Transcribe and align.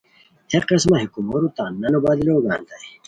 ہے 0.51 0.59
قسمہ 0.67 0.95
ہے 0.99 1.05
کومورو 1.13 1.47
تان 1.57 1.71
نانو 1.81 1.99
بدلو 2.05 2.35
گانیتائے 2.45 2.85